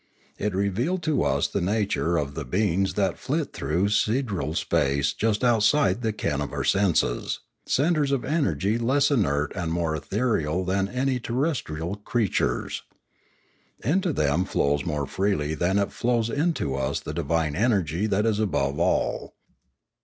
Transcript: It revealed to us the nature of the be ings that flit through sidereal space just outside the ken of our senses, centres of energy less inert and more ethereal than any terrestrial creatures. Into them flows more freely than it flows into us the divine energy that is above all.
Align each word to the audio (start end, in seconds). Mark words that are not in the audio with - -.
It 0.39 0.55
revealed 0.55 1.03
to 1.03 1.21
us 1.21 1.47
the 1.47 1.61
nature 1.61 2.17
of 2.17 2.33
the 2.33 2.43
be 2.43 2.73
ings 2.73 2.95
that 2.95 3.19
flit 3.19 3.53
through 3.53 3.89
sidereal 3.89 4.55
space 4.55 5.13
just 5.13 5.43
outside 5.43 6.01
the 6.01 6.11
ken 6.11 6.41
of 6.41 6.51
our 6.51 6.63
senses, 6.63 7.41
centres 7.67 8.11
of 8.11 8.25
energy 8.25 8.79
less 8.79 9.11
inert 9.11 9.51
and 9.55 9.71
more 9.71 9.95
ethereal 9.95 10.65
than 10.65 10.87
any 10.87 11.19
terrestrial 11.19 11.97
creatures. 11.97 12.81
Into 13.83 14.11
them 14.11 14.43
flows 14.43 14.83
more 14.83 15.05
freely 15.05 15.53
than 15.53 15.77
it 15.77 15.91
flows 15.91 16.31
into 16.31 16.73
us 16.73 16.99
the 16.99 17.13
divine 17.13 17.55
energy 17.55 18.07
that 18.07 18.25
is 18.25 18.39
above 18.39 18.79
all. 18.79 19.35